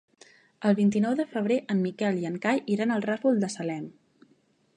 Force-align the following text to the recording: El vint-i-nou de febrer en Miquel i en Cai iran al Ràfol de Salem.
El 0.69 0.77
vint-i-nou 0.79 1.13
de 1.19 1.27
febrer 1.35 1.59
en 1.75 1.83
Miquel 1.89 2.19
i 2.23 2.27
en 2.31 2.41
Cai 2.47 2.65
iran 2.77 2.95
al 2.97 3.09
Ràfol 3.11 3.43
de 3.45 3.53
Salem. 3.59 3.87